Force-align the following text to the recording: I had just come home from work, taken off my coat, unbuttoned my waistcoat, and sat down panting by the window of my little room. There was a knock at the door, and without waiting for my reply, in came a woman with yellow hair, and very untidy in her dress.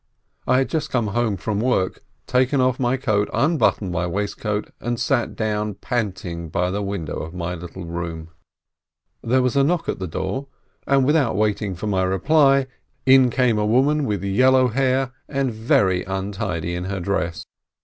I 0.47 0.57
had 0.57 0.67
just 0.67 0.89
come 0.89 1.09
home 1.09 1.37
from 1.37 1.59
work, 1.59 2.03
taken 2.25 2.59
off 2.59 2.79
my 2.79 2.97
coat, 2.97 3.29
unbuttoned 3.31 3.91
my 3.91 4.07
waistcoat, 4.07 4.71
and 4.79 4.99
sat 4.99 5.35
down 5.35 5.75
panting 5.75 6.49
by 6.49 6.71
the 6.71 6.81
window 6.81 7.17
of 7.17 7.35
my 7.35 7.53
little 7.53 7.85
room. 7.85 8.29
There 9.21 9.43
was 9.43 9.55
a 9.55 9.63
knock 9.63 9.87
at 9.87 9.99
the 9.99 10.07
door, 10.07 10.47
and 10.87 11.05
without 11.05 11.35
waiting 11.35 11.75
for 11.75 11.85
my 11.85 12.01
reply, 12.01 12.65
in 13.05 13.29
came 13.29 13.59
a 13.59 13.63
woman 13.67 14.05
with 14.05 14.23
yellow 14.23 14.69
hair, 14.69 15.11
and 15.29 15.53
very 15.53 16.03
untidy 16.05 16.73
in 16.73 16.85
her 16.85 16.99
dress. 16.99 17.45